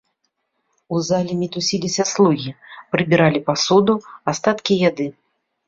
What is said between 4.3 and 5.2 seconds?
астаткі яды.